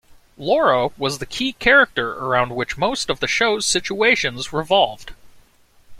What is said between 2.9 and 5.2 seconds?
of the show's situations revolved.